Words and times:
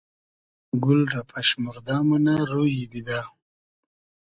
گول 0.83 1.01
رۂ 1.21 1.21
پئشموردۂ 1.29 1.97
مونۂ 2.07 2.35
رویی 2.51 2.85
دیدۂ 2.91 3.19